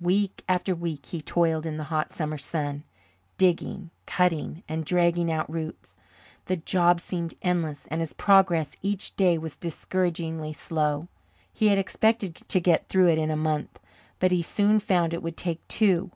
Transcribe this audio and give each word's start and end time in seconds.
Week 0.00 0.44
after 0.48 0.76
week 0.76 1.06
he 1.06 1.20
toiled 1.20 1.66
in 1.66 1.76
the 1.76 1.82
hot 1.90 2.12
summer 2.12 2.38
sun, 2.38 2.84
digging, 3.36 3.90
cutting, 4.06 4.62
and 4.68 4.84
dragging 4.84 5.28
out 5.28 5.50
roots. 5.52 5.96
The 6.44 6.56
job 6.58 7.00
seemed 7.00 7.34
endless, 7.42 7.88
and 7.88 7.98
his 8.00 8.12
progress 8.12 8.76
each 8.80 9.16
day 9.16 9.38
was 9.38 9.56
discouragingly 9.56 10.52
slow. 10.52 11.08
He 11.52 11.66
had 11.66 11.78
expected 11.78 12.36
to 12.36 12.60
get 12.60 12.88
through 12.88 13.08
in 13.08 13.28
a 13.28 13.36
month, 13.36 13.80
but 14.20 14.30
he 14.30 14.40
soon 14.40 14.78
found 14.78 15.12
it 15.14 15.20
would 15.24 15.36
take 15.36 15.66
two. 15.66 16.12